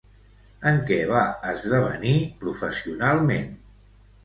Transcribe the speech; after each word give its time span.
En 0.71 0.79
què 0.87 0.97
va 1.11 1.25
esdevenir 1.51 2.15
professionalment? 2.41 3.57